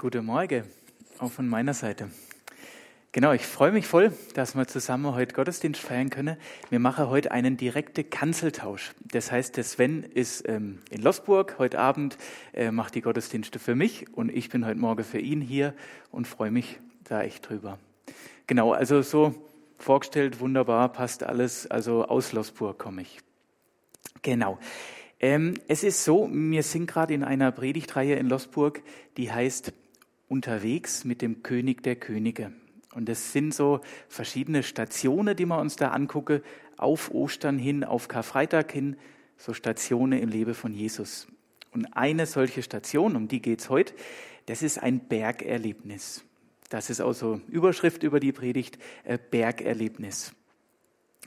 [0.00, 0.62] Guten Morgen,
[1.18, 2.08] auch von meiner Seite.
[3.10, 6.36] Genau, ich freue mich voll, dass wir zusammen heute Gottesdienst feiern können.
[6.70, 8.92] Wir machen heute einen direkten Kanzeltausch.
[9.00, 12.16] Das heißt, der Sven ist ähm, in Losburg heute Abend,
[12.52, 15.74] äh, macht die Gottesdienste für mich und ich bin heute Morgen für ihn hier
[16.12, 17.80] und freue mich da echt drüber.
[18.46, 19.34] Genau, also so
[19.78, 21.66] vorgestellt, wunderbar, passt alles.
[21.66, 23.18] Also aus Losburg komme ich.
[24.22, 24.60] Genau.
[25.18, 28.80] Ähm, es ist so, wir sind gerade in einer Predigtreihe in Losburg,
[29.16, 29.72] die heißt
[30.28, 32.52] unterwegs mit dem König der Könige.
[32.94, 36.42] Und es sind so verschiedene Stationen, die wir uns da angucken,
[36.76, 38.96] auf Ostern hin, auf Karfreitag hin,
[39.36, 41.28] so Stationen im Leben von Jesus.
[41.72, 43.94] Und eine solche Station, um die geht's heute,
[44.46, 46.24] das ist ein Bergerlebnis.
[46.70, 50.34] Das ist auch so Überschrift über die Predigt, äh, Bergerlebnis.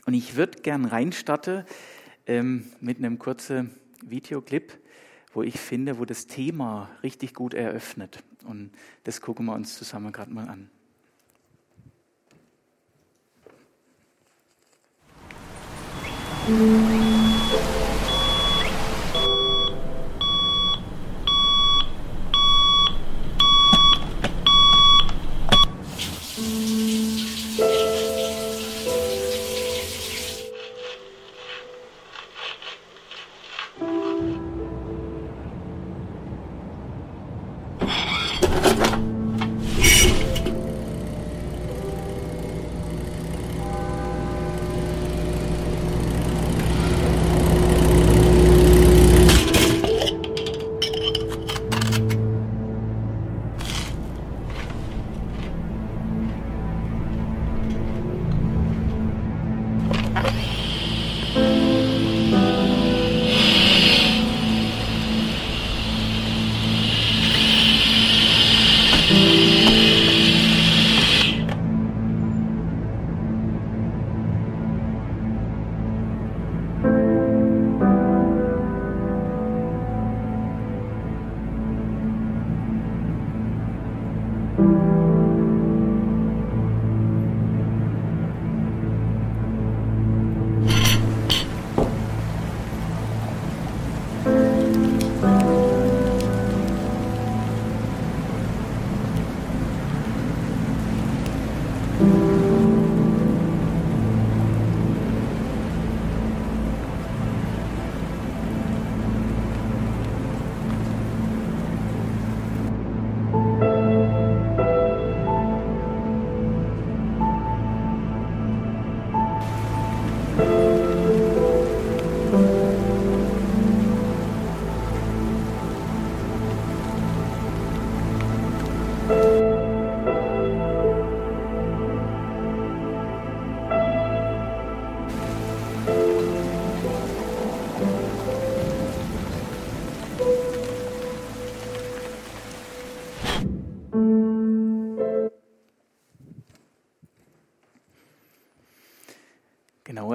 [0.06, 1.64] Und ich würde gern reinstarten
[2.26, 3.70] ähm, mit einem kurzen
[4.02, 4.78] Videoclip
[5.32, 8.22] wo ich finde, wo das Thema richtig gut eröffnet.
[8.44, 8.70] Und
[9.04, 10.70] das gucken wir uns zusammen gerade mal an.
[16.48, 17.11] Musik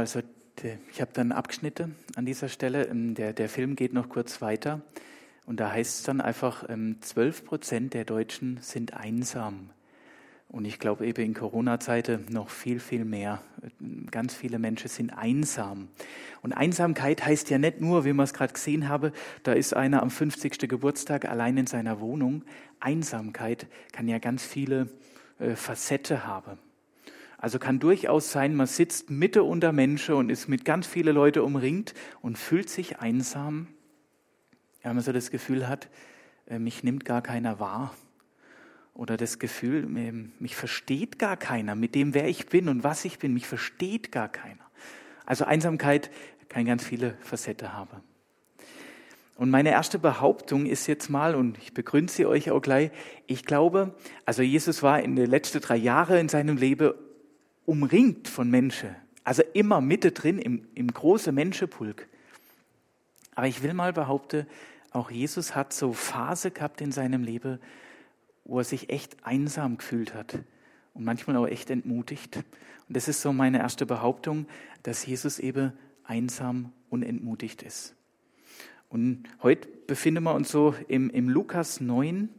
[0.08, 0.22] also
[0.94, 2.86] ich habe dann Abschnitte an dieser Stelle.
[2.86, 4.80] Ähm, der, der Film geht noch kurz weiter.
[5.46, 9.70] Und da heißt es dann einfach, 12 ähm, Prozent der Deutschen sind einsam.
[10.48, 13.42] Und ich glaube eben in Corona-Zeiten noch viel, viel mehr.
[14.10, 15.90] Ganz viele Menschen sind einsam.
[16.42, 19.12] Und Einsamkeit heißt ja nicht nur, wie wir es gerade gesehen haben,
[19.44, 20.70] da ist einer am 50.
[20.70, 22.46] Geburtstag allein in seiner Wohnung.
[22.80, 24.88] Einsamkeit kann ja ganz viele
[25.40, 26.60] äh, Facette haben.
[27.38, 31.40] Also kann durchaus sein, man sitzt Mitte unter Menschen und ist mit ganz vielen Leuten
[31.40, 33.68] umringt und fühlt sich einsam.
[34.82, 35.88] Wenn man so das Gefühl hat,
[36.48, 37.94] äh, mich nimmt gar keiner wahr.
[38.96, 43.20] Oder das Gefühl, mich versteht gar keiner mit dem, wer ich bin und was ich
[43.20, 43.32] bin.
[43.32, 44.66] Mich versteht gar keiner.
[45.24, 46.10] Also Einsamkeit
[46.50, 48.02] kann ganz viele Facetten haben.
[49.36, 52.90] Und meine erste Behauptung ist jetzt mal, und ich begründe sie euch auch gleich,
[53.28, 53.94] ich glaube,
[54.26, 56.94] also Jesus war in den letzten drei Jahren in seinem Leben
[57.68, 62.08] umringt von Menschen, also immer mittendrin im, im großen Menschenpulk.
[63.36, 64.48] Aber ich will mal behaupten,
[64.92, 67.60] auch Jesus hat so Phase gehabt in seinem Leben,
[68.46, 70.40] wo er sich echt einsam gefühlt hat
[70.94, 72.38] und manchmal auch echt entmutigt.
[72.38, 74.48] Und das ist so meine erste Behauptung,
[74.84, 75.74] dass Jesus eben
[76.06, 77.96] einsam und entmutigt ist.
[78.88, 82.30] Und heute befinden wir uns so im, im Lukas 9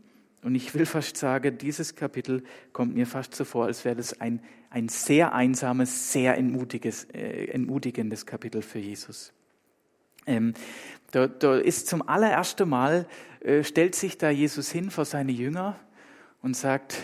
[0.42, 2.42] und ich will fast sagen, dieses Kapitel
[2.72, 4.40] kommt mir fast so vor, als wäre das ein,
[4.70, 9.32] ein sehr einsames, sehr entmutiges, äh, entmutigendes Kapitel für Jesus.
[10.26, 10.54] Ähm,
[11.10, 13.06] da, da ist zum allerersten Mal,
[13.40, 15.78] äh, stellt sich da Jesus hin vor seine Jünger
[16.42, 16.98] und sagt,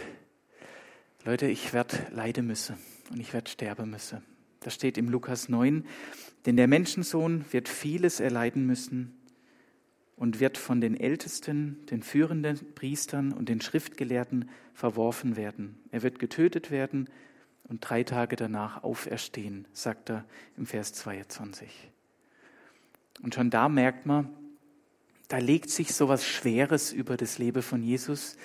[1.24, 2.76] Leute, ich werde leiden müssen
[3.10, 4.22] und ich werde sterben müssen.
[4.60, 5.86] Das steht im Lukas 9,
[6.44, 9.18] denn der Menschensohn wird vieles erleiden müssen
[10.16, 15.78] und wird von den Ältesten, den führenden Priestern und den Schriftgelehrten verworfen werden.
[15.90, 17.08] Er wird getötet werden
[17.68, 20.24] und drei Tage danach auferstehen, sagt er
[20.56, 21.68] im Vers 22.
[23.22, 24.28] Und schon da merkt man,
[25.28, 28.36] da legt sich so was Schweres über das Leben von Jesus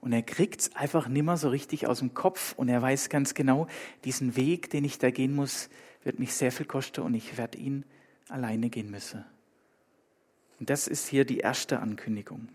[0.00, 3.34] und er kriegt es einfach nimmer so richtig aus dem Kopf und er weiß ganz
[3.34, 3.66] genau,
[4.04, 5.68] diesen Weg, den ich da gehen muss,
[6.02, 7.84] wird mich sehr viel kosten und ich werde ihn
[8.28, 9.24] alleine gehen müssen.
[10.58, 12.48] Und das ist hier die erste Ankündigung.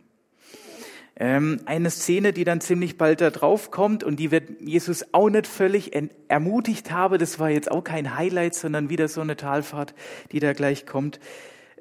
[1.18, 5.30] Ähm, eine Szene, die dann ziemlich bald da drauf kommt und die wird Jesus auch
[5.30, 5.92] nicht völlig
[6.28, 7.18] ermutigt habe.
[7.18, 9.96] Das war jetzt auch kein Highlight, sondern wieder so eine Talfahrt,
[10.34, 11.22] die da gleich kommt.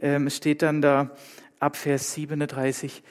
[0.01, 1.11] Ähm, es steht dann da
[1.59, 3.03] ab Vers 37,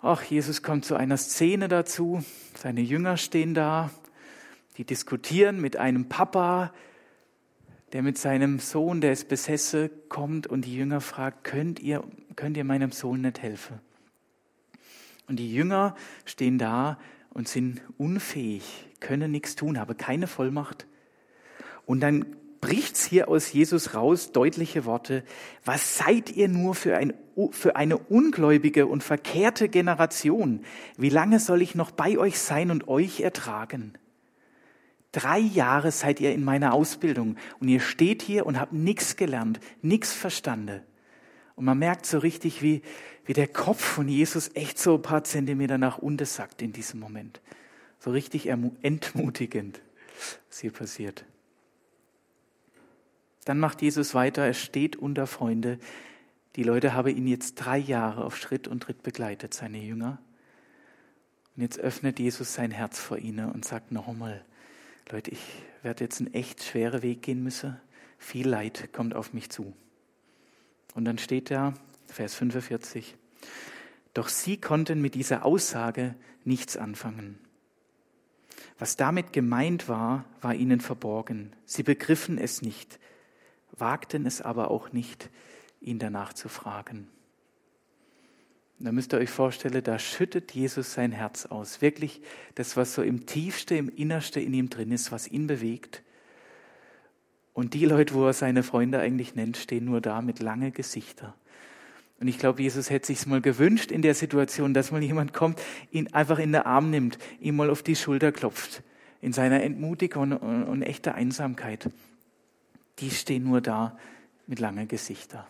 [0.00, 2.24] ach, Jesus kommt zu einer Szene dazu.
[2.56, 3.90] Seine Jünger stehen da,
[4.78, 6.72] die diskutieren mit einem Papa,
[7.92, 12.04] der mit seinem Sohn, der ist besessen, kommt und die Jünger fragt, könnt ihr,
[12.36, 13.80] könnt ihr meinem Sohn nicht helfen?
[15.28, 16.98] Und die Jünger stehen da
[17.30, 20.86] und sind unfähig, können nichts tun, haben keine Vollmacht.
[21.84, 25.22] Und dann bricht's hier aus Jesus raus, deutliche Worte.
[25.64, 27.14] Was seid ihr nur für, ein,
[27.50, 30.64] für eine ungläubige und verkehrte Generation?
[30.96, 33.92] Wie lange soll ich noch bei euch sein und euch ertragen?
[35.12, 39.60] Drei Jahre seid ihr in meiner Ausbildung und ihr steht hier und habt nichts gelernt,
[39.80, 40.82] nichts verstanden.
[41.56, 42.82] Und man merkt so richtig, wie,
[43.24, 47.00] wie der Kopf von Jesus echt so ein paar Zentimeter nach unten sackt in diesem
[47.00, 47.40] Moment.
[47.98, 49.80] So richtig entmutigend,
[50.48, 51.24] was hier passiert.
[53.46, 55.78] Dann macht Jesus weiter, er steht unter Freunde.
[56.56, 60.18] Die Leute haben ihn jetzt drei Jahre auf Schritt und Tritt begleitet, seine Jünger.
[61.56, 64.44] Und jetzt öffnet Jesus sein Herz vor ihnen und sagt noch einmal,
[65.10, 65.40] Leute, ich
[65.82, 67.80] werde jetzt einen echt schweren Weg gehen müssen.
[68.18, 69.72] Viel Leid kommt auf mich zu.
[70.96, 71.74] Und dann steht da,
[72.06, 73.16] Vers 45,
[74.14, 77.38] doch sie konnten mit dieser Aussage nichts anfangen.
[78.78, 81.52] Was damit gemeint war, war ihnen verborgen.
[81.66, 82.98] Sie begriffen es nicht,
[83.72, 85.28] wagten es aber auch nicht,
[85.82, 87.08] ihn danach zu fragen.
[88.78, 91.82] Da müsst ihr euch vorstellen, da schüttet Jesus sein Herz aus.
[91.82, 92.22] Wirklich
[92.54, 96.02] das, was so im tiefste, im innerste in ihm drin ist, was ihn bewegt.
[97.56, 101.34] Und die Leute, wo er seine Freunde eigentlich nennt, stehen nur da mit lange Gesichter.
[102.20, 105.62] Und ich glaube, Jesus hätte sich mal gewünscht in der Situation, dass mal jemand kommt,
[105.90, 108.82] ihn einfach in den Arm nimmt, ihm mal auf die Schulter klopft,
[109.22, 111.88] in seiner Entmutigung und, und, und echter Einsamkeit.
[112.98, 113.96] Die stehen nur da
[114.46, 115.48] mit lange Gesichter.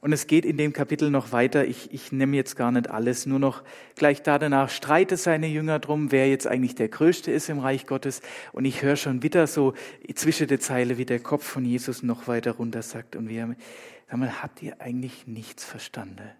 [0.00, 1.64] Und es geht in dem Kapitel noch weiter.
[1.64, 3.64] Ich, ich nehme jetzt gar nicht alles, nur noch
[3.96, 7.86] gleich da danach streite seine Jünger drum, wer jetzt eigentlich der Größte ist im Reich
[7.86, 8.20] Gottes.
[8.52, 9.74] Und ich höre schon wieder so
[10.14, 13.16] zwischen der Zeile, wie der Kopf von Jesus noch weiter runter sagt.
[13.16, 13.56] Und wir,
[14.08, 16.30] sag mal, habt ihr eigentlich nichts verstanden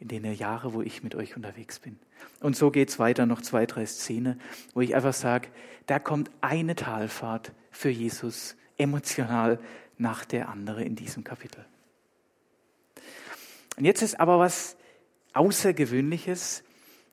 [0.00, 1.98] in den Jahren, wo ich mit euch unterwegs bin?
[2.40, 4.40] Und so geht's weiter, noch zwei, drei Szenen,
[4.72, 5.48] wo ich einfach sage,
[5.86, 9.58] da kommt eine Talfahrt für Jesus emotional
[9.98, 11.64] nach der andere in diesem Kapitel.
[13.76, 14.76] Und jetzt ist aber was
[15.32, 16.62] Außergewöhnliches,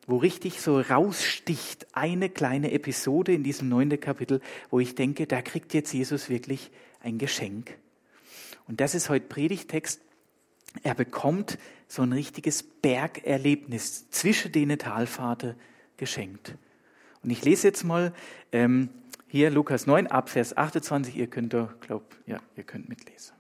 [0.08, 5.42] wo richtig so raussticht eine kleine Episode in diesem neunten Kapitel, wo ich denke, da
[5.42, 7.78] kriegt jetzt Jesus wirklich ein Geschenk.
[8.68, 10.02] Und das ist heute Predigtext.
[10.84, 15.56] Er bekommt so ein richtiges Bergerlebnis zwischen den Talfahrten
[15.98, 16.56] geschenkt.
[17.24, 18.14] Und ich lese jetzt mal
[18.52, 18.90] ähm,
[19.28, 21.16] hier Lukas 9 ab Vers 28.
[21.16, 23.39] Ihr könnt da, glaub, ja, ihr könnt mitlesen.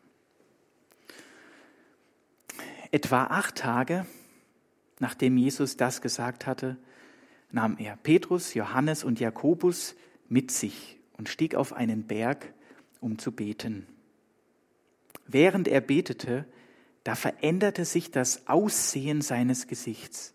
[2.91, 4.05] Etwa acht Tage,
[4.99, 6.77] nachdem Jesus das gesagt hatte,
[7.51, 9.95] nahm er Petrus, Johannes und Jakobus
[10.27, 12.53] mit sich und stieg auf einen Berg,
[12.99, 13.87] um zu beten.
[15.27, 16.45] Während er betete,
[17.03, 20.33] da veränderte sich das Aussehen seines Gesichts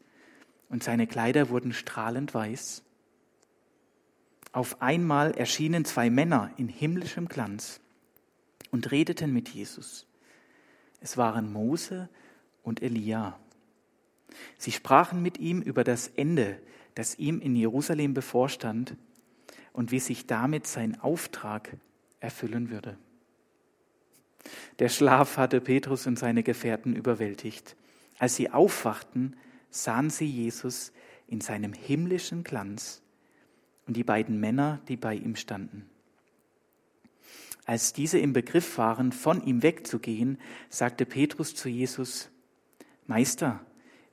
[0.68, 2.82] und seine Kleider wurden strahlend weiß.
[4.52, 7.80] Auf einmal erschienen zwei Männer in himmlischem Glanz
[8.70, 10.06] und redeten mit Jesus.
[11.00, 12.08] Es waren Mose
[12.64, 13.38] und Elia.
[14.58, 16.60] Sie sprachen mit ihm über das Ende,
[16.96, 18.96] das ihm in Jerusalem bevorstand
[19.72, 21.76] und wie sich damit sein Auftrag
[22.20, 22.96] erfüllen würde.
[24.78, 27.76] Der Schlaf hatte Petrus und seine Gefährten überwältigt.
[28.18, 29.36] Als sie aufwachten,
[29.70, 30.92] sahen sie Jesus
[31.26, 33.02] in seinem himmlischen Glanz
[33.86, 35.88] und die beiden Männer, die bei ihm standen.
[37.66, 42.30] Als diese im Begriff waren, von ihm wegzugehen, sagte Petrus zu Jesus,
[43.06, 43.60] Meister,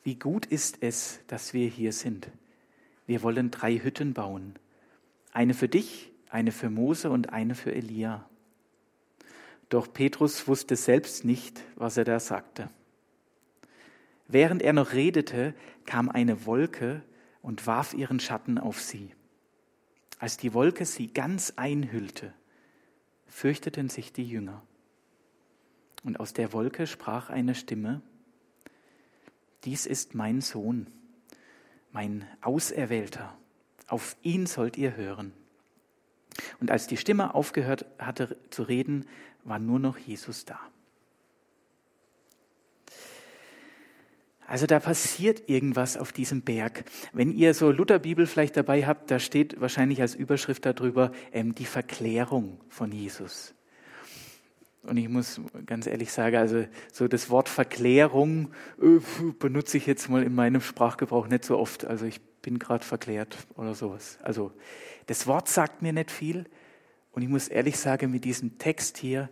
[0.04, 2.30] wie gut ist es, dass wir hier sind.
[3.08, 4.58] wir wollen drei Hütten bauen.
[5.34, 8.30] Eine für dich, eine für Mose und eine für Elia.
[9.70, 12.70] Doch Petrus wusste selbst nicht, was er da sagte.
[14.28, 15.54] Während er noch redete,
[15.86, 17.04] kam eine Wolke
[17.42, 19.12] und warf ihren Schatten auf sie.
[20.20, 22.34] Als die Wolke sie ganz einhüllte,
[23.28, 24.62] fürchteten sich die Jünger.
[26.04, 28.02] Und aus der Wolke sprach eine Stimme,
[29.64, 30.88] dies ist mein Sohn,
[31.92, 33.38] mein Auserwählter,
[33.88, 35.34] auf ihn sollt ihr hören.
[36.60, 39.06] Und als die Stimme aufgehört hatte zu reden,
[39.44, 40.60] war nur noch Jesus da.
[44.48, 46.84] Also da passiert irgendwas auf diesem Berg.
[47.14, 51.66] Wenn ihr so Lutherbibel vielleicht dabei habt, da steht wahrscheinlich als Überschrift darüber ähm, die
[51.66, 53.54] Verklärung von Jesus.
[54.84, 59.00] Und ich muss ganz ehrlich sagen, also so das Wort Verklärung äh,
[59.38, 61.86] benutze ich jetzt mal in meinem Sprachgebrauch nicht so oft.
[61.86, 64.18] Also ich bin gerade verklärt oder sowas.
[64.24, 64.52] Also
[65.06, 66.46] das Wort sagt mir nicht viel.
[67.12, 69.30] Und ich muss ehrlich sagen, mit diesem Text hier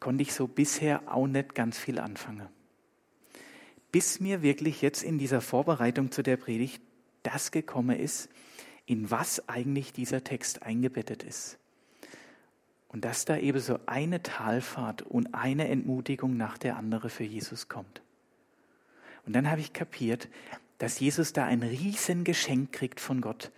[0.00, 2.48] konnte ich so bisher auch nicht ganz viel anfangen
[3.94, 6.82] bis mir wirklich jetzt in dieser Vorbereitung zu der Predigt
[7.22, 8.28] das gekommen ist,
[8.86, 11.60] in was eigentlich dieser Text eingebettet ist.
[12.94, 17.68] Und dass da eben so eine Talfahrt und eine Entmutigung nach der andere für Jesus
[17.68, 18.02] kommt.
[19.26, 20.28] Und dann habe ich kapiert,
[20.78, 23.50] dass Jesus da ein Riesengeschenk kriegt von Gott.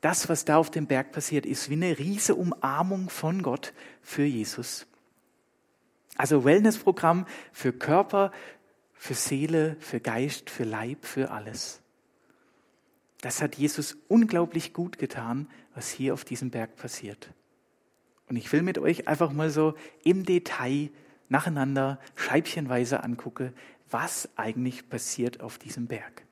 [0.00, 4.24] Das, was da auf dem Berg passiert, ist wie eine riese Umarmung von Gott für
[4.24, 4.88] Jesus.
[6.16, 8.32] Also Wellnessprogramm für Körper,
[8.94, 11.80] für Seele, für Geist, für Leib, für alles.
[13.20, 17.30] Das hat Jesus unglaublich gut getan, was hier auf diesem Berg passiert.
[18.30, 20.90] Und ich will mit euch einfach mal so im Detail
[21.28, 23.52] nacheinander scheibchenweise angucken,
[23.90, 26.22] was eigentlich passiert auf diesem Berg.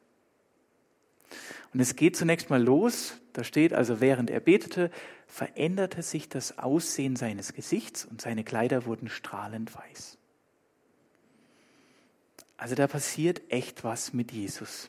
[1.74, 4.92] Und es geht zunächst mal los, da steht also, während er betete,
[5.26, 10.18] veränderte sich das Aussehen seines Gesichts und seine Kleider wurden strahlend weiß.
[12.56, 14.88] Also da passiert echt was mit Jesus.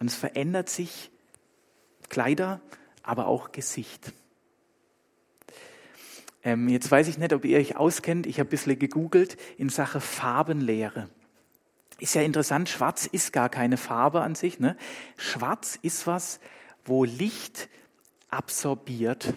[0.00, 1.10] Und es verändert sich
[2.08, 2.62] Kleider,
[3.02, 4.14] aber auch Gesicht.
[6.44, 8.26] Ähm, jetzt weiß ich nicht, ob ihr euch auskennt.
[8.26, 11.08] Ich habe ein bisschen gegoogelt in Sache Farbenlehre.
[11.98, 14.58] Ist ja interessant, schwarz ist gar keine Farbe an sich.
[14.58, 14.76] Ne?
[15.16, 16.40] Schwarz ist was,
[16.84, 17.68] wo Licht
[18.28, 19.34] absorbiert.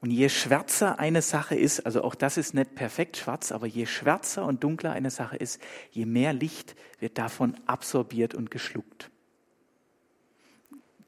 [0.00, 3.86] Und je schwärzer eine Sache ist, also auch das ist nicht perfekt schwarz, aber je
[3.86, 5.58] schwärzer und dunkler eine Sache ist,
[5.90, 9.10] je mehr Licht wird davon absorbiert und geschluckt.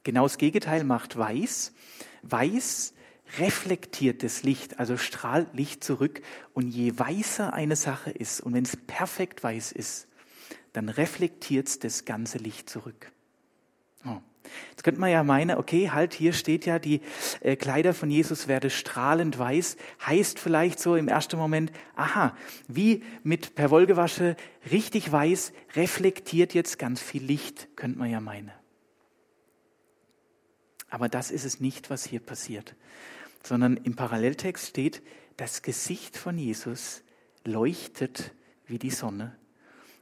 [0.05, 1.75] Genau das Gegenteil macht weiß.
[2.23, 2.95] Weiß
[3.39, 6.23] reflektiert das Licht, also strahlt Licht zurück.
[6.55, 10.09] Und je weißer eine Sache ist, und wenn es perfekt weiß ist,
[10.73, 13.11] dann reflektiert es das ganze Licht zurück.
[14.05, 14.21] Oh.
[14.71, 17.01] Jetzt könnte man ja meinen, okay, halt, hier steht ja, die
[17.41, 22.37] äh, Kleider von Jesus werde strahlend weiß, heißt vielleicht so im ersten Moment, aha,
[22.69, 24.37] wie mit per Wollgewasche
[24.71, 28.53] richtig weiß, reflektiert jetzt ganz viel Licht, könnte man ja meinen.
[30.89, 32.75] Aber das ist es nicht, was hier passiert,
[33.47, 35.03] sondern im Paralleltext steht,
[35.37, 37.03] das Gesicht von Jesus
[37.45, 38.33] leuchtet
[38.67, 39.37] wie die Sonne.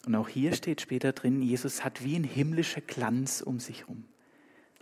[0.07, 4.05] Und auch hier steht später drin, Jesus hat wie ein himmlischer Glanz um sich herum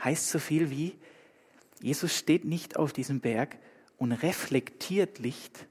[0.02, 0.94] heißt so viel wie,
[1.80, 3.58] Jesus steht nicht auf diesem Berg
[3.98, 5.66] und reflektiert Licht,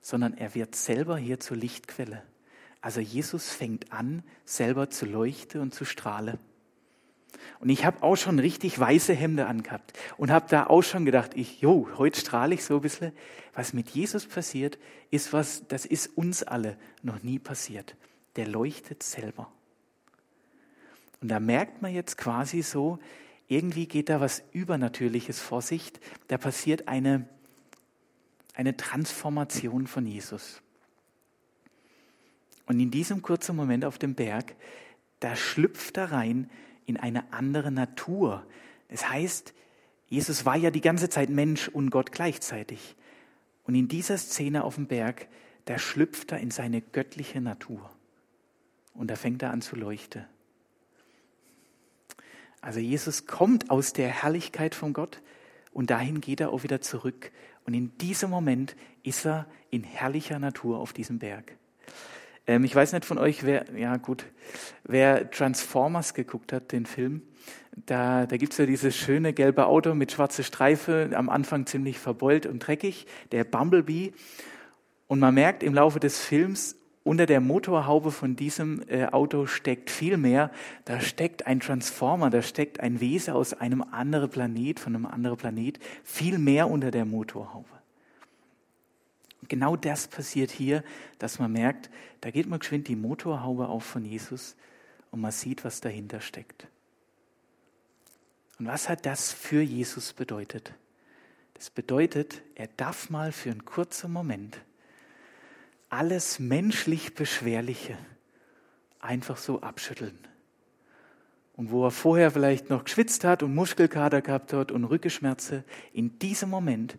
[0.00, 2.22] sondern er wird selber hier zur Lichtquelle.
[2.80, 6.38] Also Jesus fängt an, selber zu leuchten und zu strahlen.
[7.60, 11.32] Und ich habe auch schon richtig weiße Hemden angehabt und habe da auch schon gedacht,
[11.34, 13.12] ich, jo, heute strahle ich so ein bisschen.
[13.54, 14.78] Was mit Jesus passiert,
[15.10, 17.96] ist was, das ist uns alle noch nie passiert.
[18.36, 19.50] Der leuchtet selber.
[21.20, 22.98] Und da merkt man jetzt quasi so,
[23.48, 25.92] irgendwie geht da was Übernatürliches vor sich.
[26.28, 27.28] Da passiert eine,
[28.54, 30.60] eine Transformation von Jesus.
[32.66, 34.56] Und in diesem kurzen Moment auf dem Berg,
[35.20, 36.50] da schlüpft er rein
[36.86, 38.46] in eine andere Natur.
[38.88, 39.52] Das heißt,
[40.08, 42.96] Jesus war ja die ganze Zeit Mensch und Gott gleichzeitig.
[43.64, 45.26] Und in dieser Szene auf dem Berg,
[45.64, 47.90] da schlüpft er in seine göttliche Natur.
[48.94, 50.24] Und da fängt er an zu leuchten.
[52.60, 55.20] Also Jesus kommt aus der Herrlichkeit von Gott
[55.72, 57.30] und dahin geht er auch wieder zurück.
[57.64, 61.56] Und in diesem Moment ist er in herrlicher Natur auf diesem Berg.
[62.46, 64.26] Ähm, ich weiß nicht von euch, wer, ja gut,
[64.84, 67.22] wer Transformers geguckt hat, den Film.
[67.84, 72.46] Da, da gibt's ja dieses schöne gelbe Auto mit schwarzer Streife, am Anfang ziemlich verbeult
[72.46, 74.12] und dreckig, der Bumblebee.
[75.06, 79.90] Und man merkt im Laufe des Films, unter der Motorhaube von diesem äh, Auto steckt
[79.90, 80.50] viel mehr.
[80.84, 85.36] Da steckt ein Transformer, da steckt ein Wesen aus einem anderen Planet, von einem anderen
[85.36, 87.75] Planet, viel mehr unter der Motorhaube.
[89.48, 90.82] Genau das passiert hier,
[91.18, 94.56] dass man merkt, da geht man geschwind die Motorhaube auf von Jesus
[95.10, 96.66] und man sieht, was dahinter steckt.
[98.58, 100.72] Und was hat das für Jesus bedeutet?
[101.54, 104.60] Das bedeutet, er darf mal für einen kurzen Moment
[105.88, 107.96] alles menschlich Beschwerliche
[109.00, 110.18] einfach so abschütteln.
[111.54, 116.18] Und wo er vorher vielleicht noch geschwitzt hat und Muskelkater gehabt hat und Rückenschmerzen, in
[116.18, 116.98] diesem Moment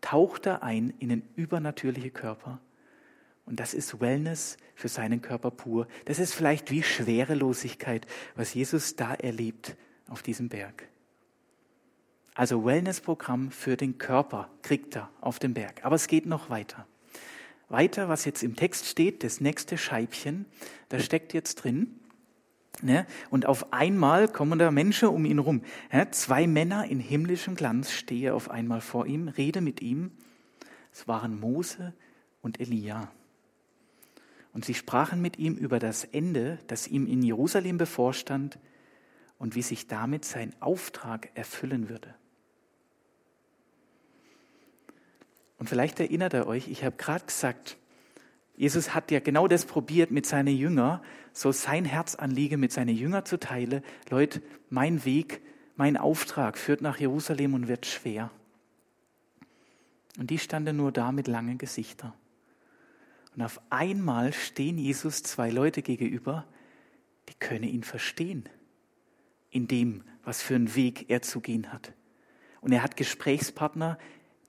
[0.00, 2.60] taucht er ein in den übernatürlichen Körper.
[3.46, 5.88] Und das ist Wellness für seinen Körper pur.
[6.04, 9.76] Das ist vielleicht wie Schwerelosigkeit, was Jesus da erlebt
[10.08, 10.88] auf diesem Berg.
[12.34, 15.84] Also Wellnessprogramm für den Körper kriegt er auf dem Berg.
[15.84, 16.86] Aber es geht noch weiter.
[17.68, 20.46] Weiter, was jetzt im Text steht, das nächste Scheibchen,
[20.88, 21.97] da steckt jetzt drin.
[22.82, 23.06] Ne?
[23.30, 25.62] Und auf einmal kommen da Menschen um ihn rum.
[25.92, 30.12] Ja, zwei Männer in himmlischem Glanz stehe auf einmal vor ihm, rede mit ihm.
[30.92, 31.92] Es waren Mose
[32.40, 33.10] und Elia.
[34.52, 38.58] Und sie sprachen mit ihm über das Ende, das ihm in Jerusalem bevorstand
[39.38, 42.14] und wie sich damit sein Auftrag erfüllen würde.
[45.58, 47.76] Und vielleicht erinnert ihr euch, ich habe gerade gesagt,
[48.56, 51.00] Jesus hat ja genau das probiert mit seinen Jüngern,
[51.38, 53.84] so sein Herzanliegen mit seinen Jüngern zu teilen.
[54.10, 55.40] Leute, mein Weg,
[55.76, 58.32] mein Auftrag führt nach Jerusalem und wird schwer.
[60.18, 62.12] Und die standen nur da mit langen Gesichtern.
[63.36, 66.44] Und auf einmal stehen Jesus zwei Leute gegenüber,
[67.28, 68.48] die können ihn verstehen
[69.50, 71.92] in dem, was für einen Weg er zu gehen hat.
[72.60, 73.96] Und er hat Gesprächspartner,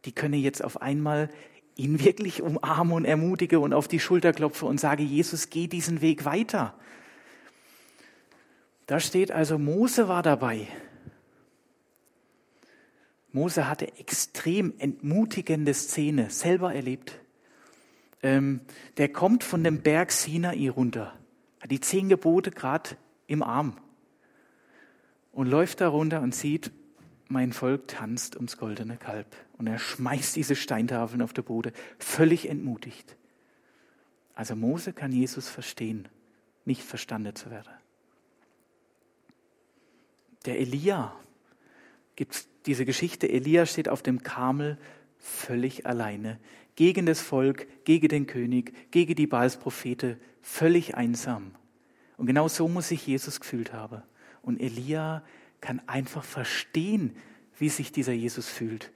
[0.06, 1.30] die können jetzt auf einmal
[1.80, 6.02] ihn wirklich umarmen und ermutige und auf die Schulter klopfen und sage, Jesus, geh diesen
[6.02, 6.74] Weg weiter.
[8.86, 10.68] Da steht also, Mose war dabei.
[13.32, 17.20] Mose hatte extrem entmutigende Szene selber erlebt.
[18.22, 18.62] Ähm,
[18.98, 21.14] der kommt von dem Berg Sinai runter,
[21.62, 23.78] hat die zehn Gebote gerade im Arm
[25.32, 26.72] und läuft da runter und sieht,
[27.28, 29.28] mein Volk tanzt ums goldene Kalb.
[29.60, 33.18] Und er schmeißt diese Steintafeln auf der Boden, völlig entmutigt.
[34.34, 36.08] Also Mose kann Jesus verstehen,
[36.64, 37.74] nicht verstanden zu werden.
[40.46, 41.14] Der Elia,
[42.16, 44.78] gibt diese Geschichte, Elia steht auf dem Karmel
[45.18, 46.40] völlig alleine,
[46.78, 51.52] gegen das Volk, gegen den König, gegen die Baalsprophete, völlig einsam.
[52.16, 54.04] Und genau so muss sich Jesus gefühlt haben.
[54.42, 55.22] Und Elia
[55.60, 57.18] kann einfach verstehen,
[57.58, 58.94] wie sich dieser Jesus fühlt.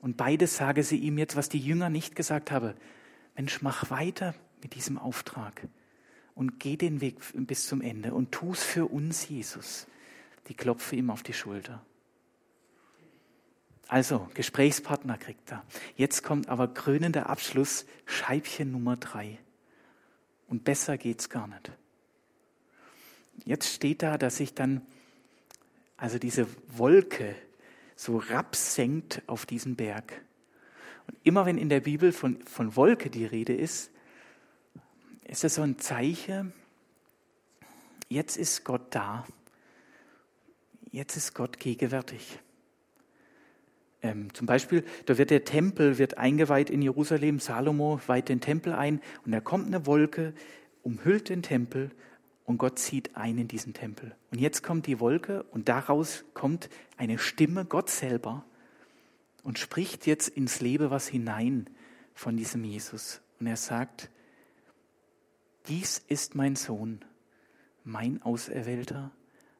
[0.00, 2.74] Und beides sage sie ihm jetzt, was die Jünger nicht gesagt haben.
[3.36, 5.66] Mensch, mach weiter mit diesem Auftrag
[6.34, 9.86] und geh den Weg bis zum Ende und tu es für uns, Jesus.
[10.46, 11.84] Die klopfe ihm auf die Schulter.
[13.88, 15.64] Also, Gesprächspartner kriegt er.
[15.96, 19.38] Jetzt kommt aber krönender Abschluss, Scheibchen Nummer drei.
[20.46, 21.72] Und besser geht's gar nicht.
[23.44, 24.82] Jetzt steht da, dass sich dann
[25.96, 27.34] also diese Wolke
[27.98, 30.22] so rapsenkt auf diesen Berg.
[31.08, 33.90] Und immer wenn in der Bibel von, von Wolke die Rede ist,
[35.24, 36.52] ist das so ein Zeichen,
[38.08, 39.26] jetzt ist Gott da.
[40.92, 42.38] Jetzt ist Gott gegenwärtig.
[44.00, 47.40] Ähm, zum Beispiel, da wird der Tempel wird eingeweiht in Jerusalem.
[47.40, 50.34] Salomo weiht den Tempel ein und da kommt eine Wolke,
[50.84, 51.90] umhüllt den Tempel
[52.48, 54.16] und Gott zieht ein in diesen Tempel.
[54.30, 58.42] Und jetzt kommt die Wolke und daraus kommt eine Stimme, Gott selber,
[59.42, 61.68] und spricht jetzt ins Leben was hinein
[62.14, 63.20] von diesem Jesus.
[63.38, 64.08] Und er sagt,
[65.66, 67.04] dies ist mein Sohn,
[67.84, 69.10] mein Auserwählter,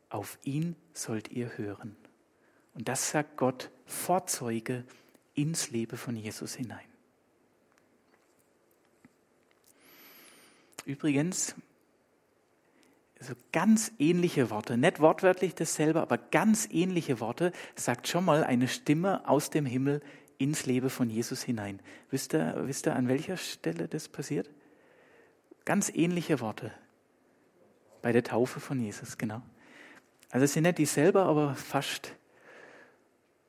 [0.09, 1.95] auf ihn sollt ihr hören.
[2.73, 4.85] Und das sagt Gott Vorzeuge
[5.35, 6.89] ins Leben von Jesus hinein.
[10.87, 11.55] Übrigens,
[13.21, 18.69] so ganz ähnliche Worte, nicht wortwörtlich dasselbe, aber ganz ähnliche Worte, sagt schon mal eine
[18.69, 20.01] Stimme aus dem Himmel
[20.39, 21.81] ins Leben von Jesus hinein.
[22.11, 24.49] Wisst ihr, wisst ihr an welcher Stelle das passiert?
[25.65, 26.71] Ganz ähnliche Worte.
[28.03, 29.43] Bei der Taufe von Jesus, genau.
[30.31, 32.15] Also es sind nicht dieselbe, aber fast.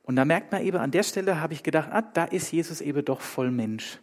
[0.02, 2.80] Und da merkt man eben, an der Stelle habe ich gedacht, ah, da ist Jesus
[2.80, 4.00] eben doch voll Mensch.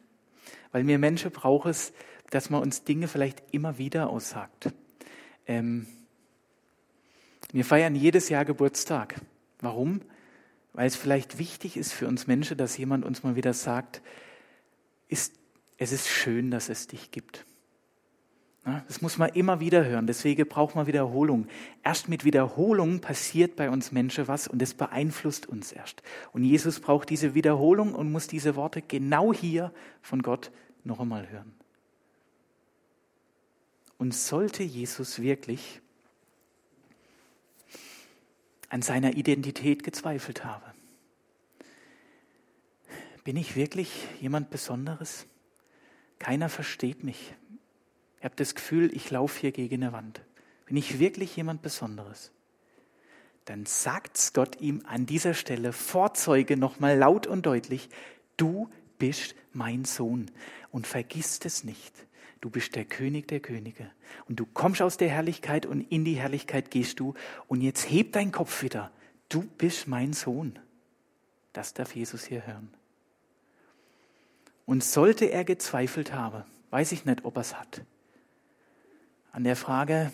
[0.71, 1.91] Weil wir Menschen brauchen es,
[2.29, 4.71] dass man uns Dinge vielleicht immer wieder aussagt.
[5.47, 5.87] Ähm,
[7.51, 9.15] wir feiern jedes Jahr Geburtstag.
[9.61, 10.01] Warum?
[10.73, 14.01] Weil es vielleicht wichtig ist für uns Menschen, dass jemand uns mal wieder sagt,
[15.07, 15.33] ist,
[15.77, 17.45] es ist schön, dass es dich gibt.
[18.87, 20.07] Das muss man immer wieder hören.
[20.07, 21.47] Deswegen braucht man Wiederholung.
[21.85, 26.03] Erst mit Wiederholung passiert bei uns Menschen was und es beeinflusst uns erst.
[26.33, 30.51] Und Jesus braucht diese Wiederholung und muss diese Worte genau hier von Gott
[30.83, 31.56] noch einmal hören.
[33.97, 35.81] Und sollte Jesus wirklich
[38.69, 40.71] an seiner Identität gezweifelt haben,
[43.23, 45.25] bin ich wirklich jemand Besonderes?
[46.19, 47.33] Keiner versteht mich.
[48.19, 50.21] Ich habe das Gefühl, ich laufe hier gegen eine Wand.
[50.65, 52.31] Bin ich wirklich jemand Besonderes?
[53.45, 57.89] Dann sagt's Gott ihm an dieser Stelle Vorzeuge nochmal laut und deutlich,
[58.35, 60.31] du bist mein Sohn
[60.71, 61.93] und vergiss es nicht.
[62.41, 63.89] Du bist der König der Könige
[64.27, 67.13] und du kommst aus der Herrlichkeit und in die Herrlichkeit gehst du
[67.47, 68.91] und jetzt heb deinen Kopf wieder.
[69.29, 70.59] Du bist mein Sohn.
[71.53, 72.69] Das darf Jesus hier hören.
[74.65, 77.81] Und sollte er gezweifelt haben, weiß ich nicht, ob er es hat,
[79.31, 80.11] an der Frage,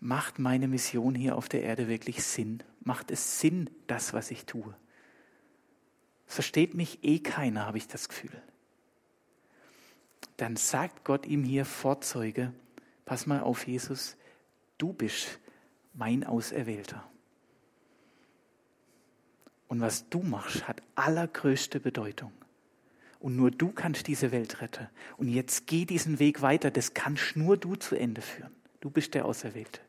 [0.00, 2.62] macht meine Mission hier auf der Erde wirklich Sinn?
[2.80, 4.74] Macht es Sinn, das, was ich tue?
[6.26, 8.42] Versteht mich eh keiner, habe ich das Gefühl.
[10.40, 12.54] Dann sagt Gott ihm hier Vorzeuge,
[13.04, 14.16] pass mal auf, Jesus,
[14.78, 15.38] du bist
[15.92, 17.04] mein Auserwählter.
[19.68, 22.32] Und was du machst, hat allergrößte Bedeutung.
[23.18, 24.88] Und nur du kannst diese Welt retten.
[25.18, 26.70] Und jetzt geh diesen Weg weiter.
[26.70, 28.54] Das kannst nur du zu Ende führen.
[28.80, 29.82] Du bist der Auserwählte.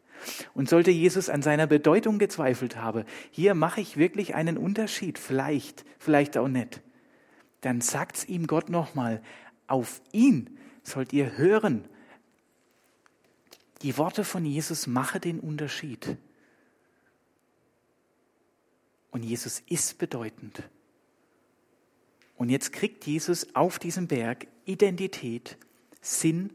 [0.53, 5.85] Und sollte Jesus an seiner Bedeutung gezweifelt haben, hier mache ich wirklich einen Unterschied, vielleicht,
[5.97, 6.81] vielleicht auch nicht,
[7.61, 9.21] dann sagt's ihm Gott nochmal,
[9.71, 11.87] auf ihn sollt ihr hören.
[13.81, 16.17] Die Worte von Jesus machen den Unterschied.
[19.11, 20.63] Und Jesus ist bedeutend.
[22.37, 25.57] Und jetzt kriegt Jesus auf diesem Berg Identität,
[26.01, 26.51] Sinn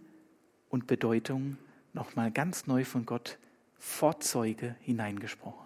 [0.68, 1.58] und Bedeutung
[1.92, 3.38] nochmal ganz neu von Gott
[3.78, 5.65] Vorzeuge hineingesprochen.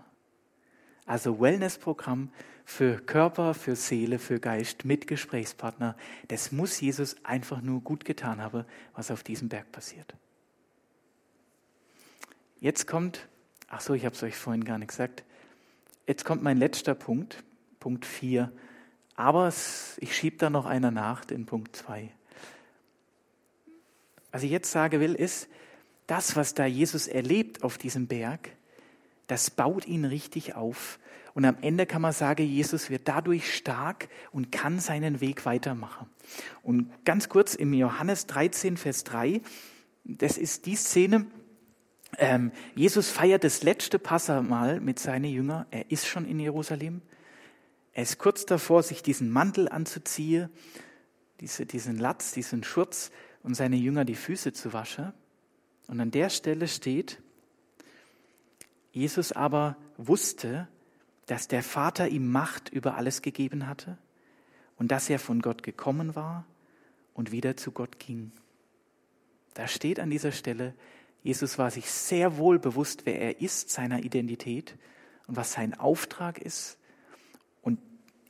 [1.06, 2.30] Also Wellnessprogramm
[2.64, 5.96] für Körper, für Seele, für Geist mit Gesprächspartner.
[6.28, 10.14] Das muss Jesus einfach nur gut getan haben, was auf diesem Berg passiert.
[12.60, 13.28] Jetzt kommt,
[13.68, 15.24] ach so, ich habe es euch vorhin gar nicht gesagt,
[16.06, 17.42] jetzt kommt mein letzter Punkt,
[17.80, 18.52] Punkt 4
[19.20, 19.52] aber
[19.98, 22.10] ich schiebe da noch einer nach, den Punkt 2.
[24.32, 25.46] Was ich jetzt sagen will, ist,
[26.06, 28.48] das, was da Jesus erlebt auf diesem Berg,
[29.30, 30.98] das baut ihn richtig auf.
[31.34, 36.08] Und am Ende kann man sagen, Jesus wird dadurch stark und kann seinen Weg weitermachen.
[36.62, 39.40] Und ganz kurz im Johannes 13, Vers 3,
[40.04, 41.26] das ist die Szene,
[42.18, 45.66] ähm, Jesus feiert das letzte Passamal mit seinen Jüngern.
[45.70, 47.02] Er ist schon in Jerusalem.
[47.92, 50.48] Er ist kurz davor, sich diesen Mantel anzuziehen,
[51.40, 53.10] diese, diesen Latz, diesen Schurz
[53.42, 55.12] und seine Jünger die Füße zu waschen.
[55.86, 57.22] Und an der Stelle steht,
[58.92, 60.68] Jesus aber wusste,
[61.26, 63.98] dass der Vater ihm Macht über alles gegeben hatte
[64.76, 66.44] und dass er von Gott gekommen war
[67.14, 68.32] und wieder zu Gott ging.
[69.54, 70.74] Da steht an dieser Stelle,
[71.22, 74.76] Jesus war sich sehr wohl bewusst, wer er ist, seiner Identität
[75.26, 76.78] und was sein Auftrag ist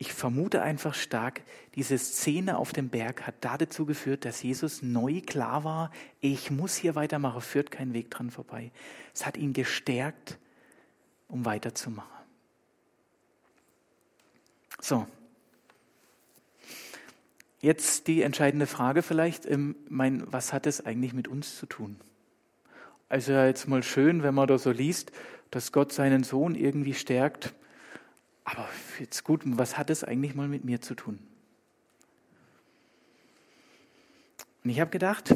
[0.00, 1.42] ich vermute einfach stark,
[1.74, 6.74] diese Szene auf dem Berg hat dazu geführt, dass Jesus neu klar war, ich muss
[6.74, 8.72] hier weitermachen, führt kein Weg dran vorbei.
[9.12, 10.38] Es hat ihn gestärkt,
[11.30, 12.10] um weiterzumachen.
[14.80, 15.06] So.
[17.60, 22.00] Jetzt die entscheidende Frage vielleicht, ähm, mein, was hat es eigentlich mit uns zu tun?
[23.10, 25.12] Also jetzt mal schön, wenn man da so liest,
[25.50, 27.52] dass Gott seinen Sohn irgendwie stärkt,
[28.44, 31.18] aber jetzt gut, was hat es eigentlich mal mit mir zu tun?
[34.64, 35.34] Und ich habe gedacht,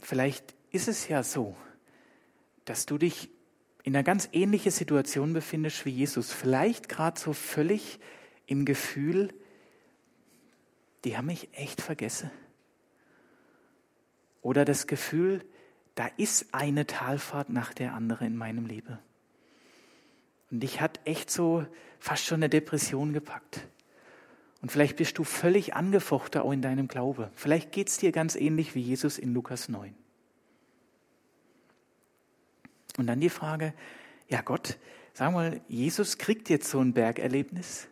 [0.00, 1.56] vielleicht ist es ja so,
[2.64, 3.30] dass du dich
[3.84, 6.32] in einer ganz ähnlichen Situation befindest wie Jesus.
[6.32, 8.00] Vielleicht gerade so völlig
[8.46, 9.32] im Gefühl,
[11.04, 12.30] die haben mich echt vergessen.
[14.40, 15.44] Oder das Gefühl,
[15.96, 18.98] da ist eine Talfahrt nach der anderen in meinem Leben.
[20.50, 21.66] Und dich hat echt so
[21.98, 23.68] fast schon eine Depression gepackt.
[24.62, 27.30] Und vielleicht bist du völlig angefochten auch in deinem Glaube.
[27.34, 29.94] Vielleicht geht es dir ganz ähnlich wie Jesus in Lukas 9.
[32.98, 33.74] Und dann die Frage,
[34.28, 34.78] ja Gott,
[35.12, 37.88] sag mal, Jesus kriegt jetzt so ein Bergerlebnis,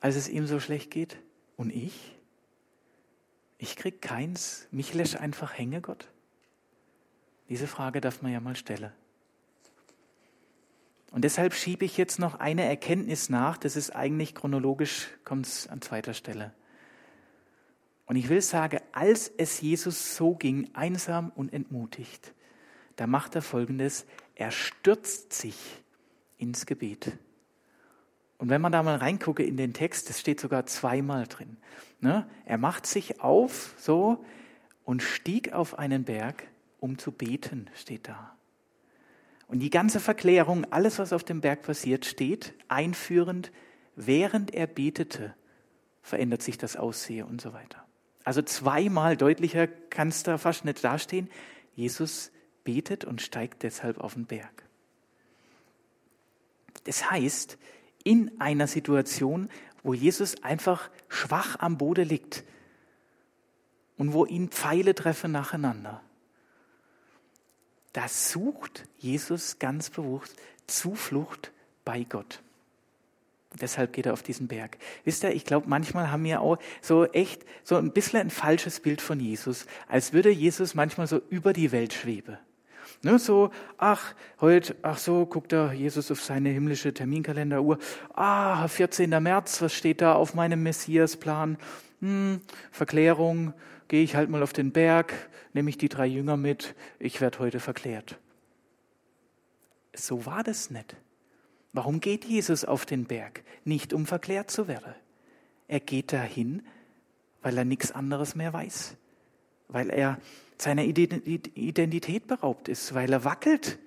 [0.00, 1.18] als es ihm so schlecht geht.
[1.56, 2.16] Und ich?
[3.58, 4.68] Ich krieg keins.
[4.70, 6.08] Mich lässt einfach hängen, Gott.
[7.48, 8.92] Diese Frage darf man ja mal stellen.
[11.10, 15.68] Und deshalb schiebe ich jetzt noch eine Erkenntnis nach, das ist eigentlich chronologisch, kommt es
[15.68, 16.52] an zweiter Stelle.
[18.06, 22.34] Und ich will sagen, als es Jesus so ging, einsam und entmutigt,
[22.96, 25.56] da macht er Folgendes, er stürzt sich
[26.38, 27.12] ins Gebet.
[28.38, 31.56] Und wenn man da mal reingucke in den Text, das steht sogar zweimal drin.
[32.00, 32.28] Ne?
[32.44, 34.24] Er macht sich auf so
[34.84, 36.48] und stieg auf einen Berg,
[36.80, 38.36] um zu beten, steht da.
[39.46, 43.52] Und die ganze Verklärung, alles, was auf dem Berg passiert, steht einführend,
[43.94, 45.34] während er betete,
[46.02, 47.84] verändert sich das Aussehen und so weiter.
[48.24, 51.30] Also zweimal deutlicher kann es da fast nicht dastehen.
[51.74, 52.32] Jesus
[52.64, 54.64] betet und steigt deshalb auf den Berg.
[56.84, 57.58] Das heißt,
[58.02, 59.48] in einer Situation,
[59.82, 62.44] wo Jesus einfach schwach am Boden liegt
[63.96, 66.02] und wo ihn Pfeile treffen nacheinander,
[67.92, 71.52] da sucht Jesus ganz bewusst Zuflucht
[71.84, 72.42] bei Gott.
[73.60, 74.78] Deshalb geht er auf diesen Berg.
[75.04, 78.80] Wisst ihr, ich glaube, manchmal haben wir auch so echt so ein bisschen ein falsches
[78.80, 82.36] Bild von Jesus, als würde Jesus manchmal so über die Welt schweben.
[83.02, 87.78] Ne, so, ach, heute, ach so, guckt da Jesus auf seine himmlische Terminkalenderuhr.
[88.14, 89.10] Ah, 14.
[89.10, 91.58] März, was steht da auf meinem Messiasplan?
[92.00, 93.52] Hm, Verklärung,
[93.88, 95.12] gehe ich halt mal auf den Berg,
[95.52, 98.18] nehme ich die drei Jünger mit, ich werde heute verklärt.
[99.94, 100.96] So war das nicht.
[101.72, 103.42] Warum geht Jesus auf den Berg?
[103.64, 104.94] Nicht um verklärt zu werden.
[105.68, 106.62] Er geht dahin,
[107.42, 108.96] weil er nichts anderes mehr weiß.
[109.68, 110.18] Weil er
[110.58, 113.78] seiner Identität beraubt ist, weil er wackelt.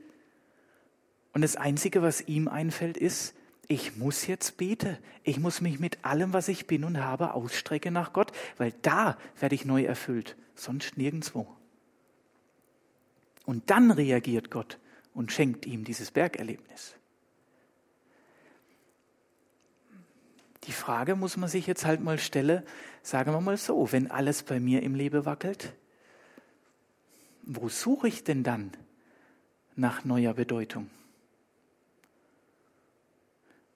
[1.33, 3.35] Und das Einzige, was ihm einfällt, ist,
[3.67, 4.97] ich muss jetzt beten.
[5.23, 9.17] Ich muss mich mit allem, was ich bin und habe, ausstrecken nach Gott, weil da
[9.39, 11.47] werde ich neu erfüllt, sonst nirgendwo.
[13.45, 14.79] Und dann reagiert Gott
[15.13, 16.96] und schenkt ihm dieses Bergerlebnis.
[20.67, 22.61] Die Frage muss man sich jetzt halt mal stellen,
[23.01, 25.73] sagen wir mal so, wenn alles bei mir im Leben wackelt,
[27.43, 28.71] wo suche ich denn dann
[29.75, 30.89] nach neuer Bedeutung?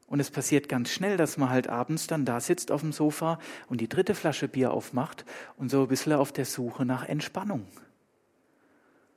[0.08, 3.40] Und es passiert ganz schnell, dass man halt abends dann da sitzt auf dem Sofa
[3.70, 5.24] und die dritte Flasche Bier aufmacht
[5.56, 7.66] und so ein bisschen auf der Suche nach Entspannung.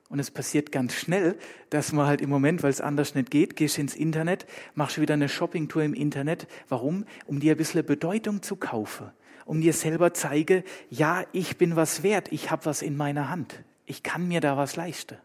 [0.09, 1.37] Und es passiert ganz schnell,
[1.71, 5.15] dass man halt im Moment, weil es anders nicht geht, gehst ins Internet, machst wieder
[5.15, 6.47] eine Shoppingtour im Internet.
[6.69, 7.05] Warum?
[7.25, 9.11] Um dir ein bisschen Bedeutung zu kaufen.
[9.45, 13.63] Um dir selber zeige, ja, ich bin was wert, ich habe was in meiner Hand.
[13.85, 15.17] Ich kann mir da was leisten.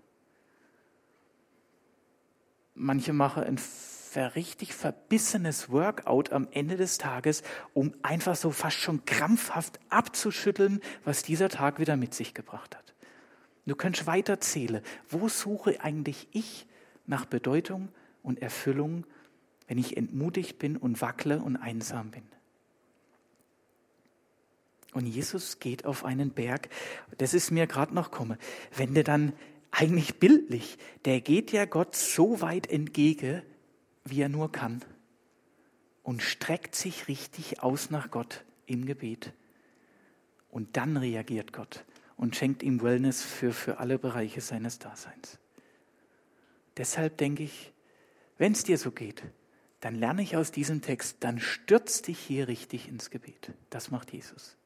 [2.74, 3.58] Manche machen ein
[4.34, 7.42] richtig verbissenes Workout am Ende des Tages,
[7.74, 12.89] um einfach so fast schon krampfhaft abzuschütteln, was dieser Tag wieder mit sich gebracht hat.
[13.70, 14.83] Du kannst weiterzählen.
[15.09, 16.66] Wo suche eigentlich ich
[17.06, 17.88] nach Bedeutung
[18.20, 19.06] und Erfüllung,
[19.68, 22.24] wenn ich entmutigt bin und wackle und einsam bin?
[24.92, 26.68] Und Jesus geht auf einen Berg.
[27.16, 28.38] Das ist mir gerade noch komme.
[28.74, 29.35] Wenn der dann
[29.70, 33.40] eigentlich bildlich, der geht ja Gott so weit entgegen,
[34.02, 34.85] wie er nur kann
[36.02, 39.33] und streckt sich richtig aus nach Gott im Gebet.
[40.50, 41.85] Und dann reagiert Gott
[42.20, 45.38] und schenkt ihm Wellness für, für alle Bereiche seines Daseins.
[46.76, 47.72] Deshalb denke ich,
[48.37, 49.22] wenn es dir so geht,
[49.80, 53.52] dann lerne ich aus diesem Text, dann stürz dich hier richtig ins Gebet.
[53.70, 54.59] Das macht Jesus.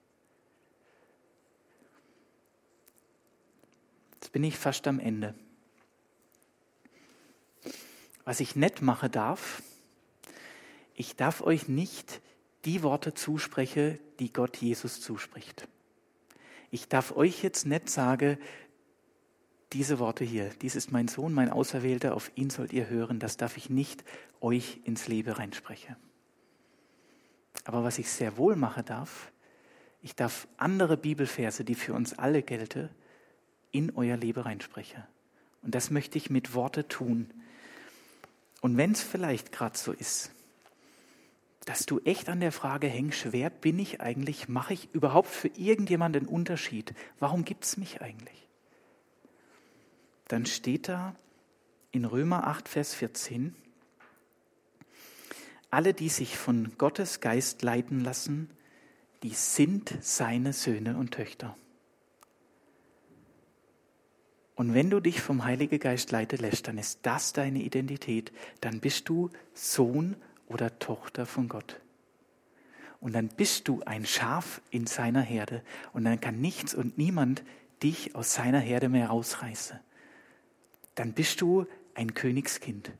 [4.14, 5.36] Jetzt bin ich fast am Ende.
[8.24, 9.62] Was ich nett mache darf,
[10.96, 12.20] ich darf euch nicht
[12.64, 15.68] die Worte zusprechen, die Gott Jesus zuspricht
[16.74, 18.36] ich darf euch jetzt nicht sagen,
[19.72, 23.36] diese Worte hier, dies ist mein Sohn, mein Auserwählter, auf ihn sollt ihr hören, das
[23.36, 24.02] darf ich nicht
[24.40, 25.94] euch ins Leben reinsprechen.
[27.62, 29.30] Aber was ich sehr wohl machen darf,
[30.02, 32.88] ich darf andere Bibelverse, die für uns alle gelten,
[33.70, 35.04] in euer Leben reinsprechen.
[35.62, 37.30] Und das möchte ich mit Worte tun.
[38.62, 40.32] Und wenn es vielleicht gerade so ist,
[41.64, 44.48] dass du echt an der Frage hängst, wer bin ich eigentlich?
[44.48, 46.94] Mache ich überhaupt für irgendjemanden einen Unterschied?
[47.18, 48.48] Warum gibt es mich eigentlich?
[50.28, 51.14] Dann steht da
[51.90, 53.54] in Römer 8, Vers 14,
[55.70, 58.48] alle, die sich von Gottes Geist leiten lassen,
[59.22, 61.56] die sind seine Söhne und Töchter.
[64.54, 68.32] Und wenn du dich vom Heiligen Geist leiten lässt, dann ist das deine Identität.
[68.60, 70.14] Dann bist du Sohn
[70.54, 71.80] oder Tochter von Gott.
[73.00, 75.62] Und dann bist du ein Schaf in seiner Herde
[75.92, 77.44] und dann kann nichts und niemand
[77.82, 79.78] dich aus seiner Herde mehr rausreißen.
[80.94, 82.92] Dann bist du ein Königskind.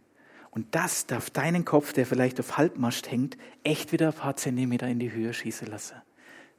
[0.51, 4.88] Und das darf deinen Kopf, der vielleicht auf Halbmast hängt, echt wieder ein paar Zentimeter
[4.88, 5.97] in die Höhe schießen lassen.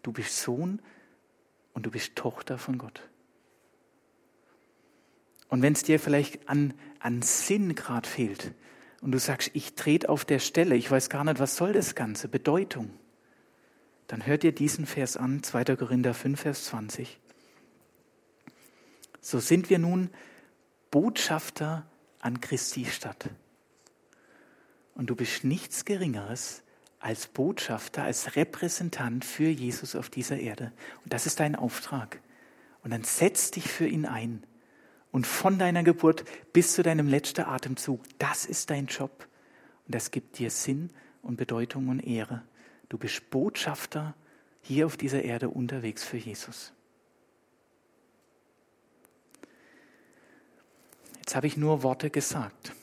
[0.01, 0.81] Du bist Sohn
[1.73, 3.01] und du bist Tochter von Gott.
[5.49, 8.53] Und wenn es dir vielleicht an, an Sinn gerade fehlt
[9.01, 11.95] und du sagst, ich trete auf der Stelle, ich weiß gar nicht, was soll das
[11.95, 12.91] Ganze, Bedeutung,
[14.07, 15.75] dann hört dir diesen Vers an, 2.
[15.75, 17.19] Korinther 5, Vers 20.
[19.19, 20.11] So sind wir nun
[20.91, 21.85] Botschafter
[22.19, 23.29] an Christi Stadt.
[24.93, 26.63] Und du bist nichts Geringeres
[26.99, 30.71] als Botschafter, als Repräsentant für Jesus auf dieser Erde.
[31.03, 32.19] Und das ist dein Auftrag.
[32.83, 34.43] Und dann setz dich für ihn ein.
[35.15, 39.29] Und von deiner Geburt bis zu deinem letzten Atemzug, das ist dein Job.
[39.85, 40.89] Und das gibt dir Sinn
[41.21, 42.43] und Bedeutung und Ehre.
[42.89, 44.13] Du bist Botschafter
[44.61, 46.73] hier auf dieser Erde unterwegs für Jesus.
[51.19, 52.73] Jetzt habe ich nur Worte gesagt.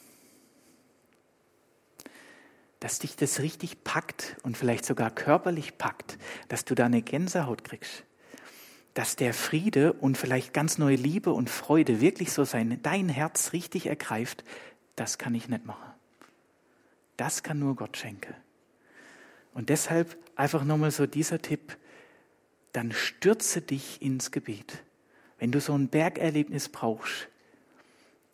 [2.80, 6.16] Dass dich das richtig packt und vielleicht sogar körperlich packt,
[6.48, 8.04] dass du da eine Gänsehaut kriegst.
[8.94, 13.52] Dass der Friede und vielleicht ganz neue Liebe und Freude wirklich so sein, dein Herz
[13.52, 14.44] richtig ergreift,
[14.96, 15.90] das kann ich nicht machen.
[17.16, 18.34] Das kann nur Gott schenken.
[19.54, 21.76] Und deshalb einfach nochmal so dieser Tipp,
[22.72, 24.82] dann stürze dich ins Gebet.
[25.38, 27.28] Wenn du so ein Bergerlebnis brauchst,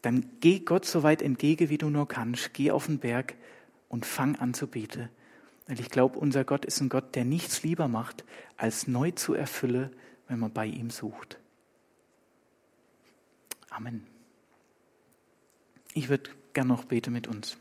[0.02, 2.54] dann geh Gott so weit entgegen, wie du nur kannst.
[2.54, 3.34] Geh auf den Berg
[3.88, 5.08] und fang an zu beten.
[5.66, 8.24] Weil ich glaube, unser Gott ist ein Gott, der nichts lieber macht,
[8.56, 9.90] als neu zu erfüllen,
[10.28, 11.38] wenn man bei ihm sucht.
[13.70, 14.06] Amen.
[15.94, 17.56] Ich würde gern noch beten mit uns.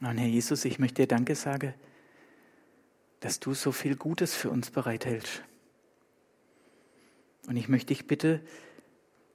[0.00, 1.74] Und Herr Jesus, ich möchte dir Danke sagen,
[3.20, 5.42] dass du so viel Gutes für uns bereithältst.
[7.46, 8.40] Und ich möchte dich bitte,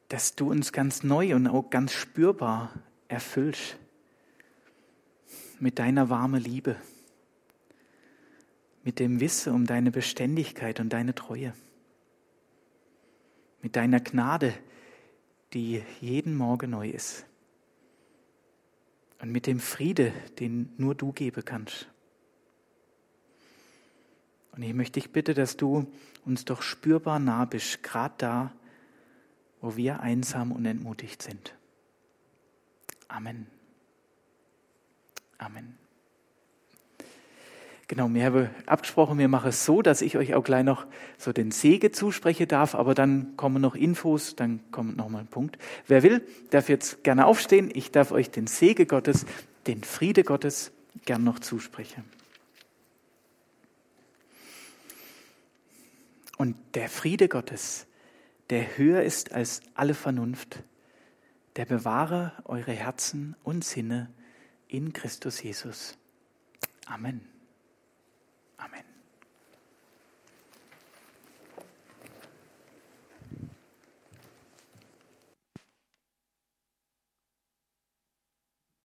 [0.09, 2.73] dass du uns ganz neu und auch ganz spürbar
[3.07, 3.77] erfüllst
[5.59, 6.75] mit deiner warmen Liebe,
[8.83, 11.53] mit dem Wissen um deine Beständigkeit und deine Treue,
[13.61, 14.53] mit deiner Gnade,
[15.53, 17.25] die jeden Morgen neu ist
[19.21, 21.87] und mit dem Friede, den nur du geben kannst.
[24.53, 25.91] Und ich möchte dich bitten, dass du
[26.25, 28.53] uns doch spürbar nah bist, gerade da,
[29.61, 31.55] wo wir einsam und entmutigt sind.
[33.07, 33.47] Amen.
[35.37, 35.80] Amen.
[37.91, 41.33] Genau, wir haben abgesprochen, wir machen es so, dass ich euch auch gleich noch so
[41.33, 45.57] den Segen zusprechen darf, aber dann kommen noch Infos, dann kommt noch mal ein Punkt.
[45.87, 47.69] Wer will, darf jetzt gerne aufstehen.
[47.73, 49.25] Ich darf euch den Segen Gottes,
[49.67, 50.71] den Friede Gottes
[51.03, 52.05] gern noch zusprechen.
[56.37, 57.87] Und der Friede Gottes,
[58.51, 60.63] der höher ist als alle Vernunft,
[61.57, 64.09] der bewahre eure Herzen und Sinne
[64.69, 65.97] in Christus Jesus.
[66.85, 67.30] Amen.
[68.61, 68.90] Amen.